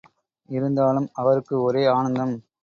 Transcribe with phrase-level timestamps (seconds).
[0.49, 2.33] இருந்தாலும் அவருக்கு ஒரே ஆனந்தம்.